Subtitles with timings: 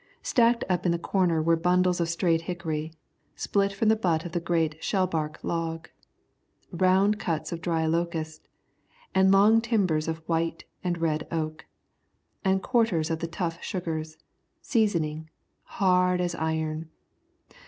[0.23, 2.91] Stacked up in the corner were bundles of straight hickory,
[3.35, 5.89] split from the butt of the great shell bark log;
[6.71, 8.47] round cuts of dry locust,
[9.13, 11.67] and long timbers of white and red oak,
[12.43, 14.17] and quarters of the tough sugars,
[14.59, 15.29] seasoning,
[15.65, 16.89] hard as iron.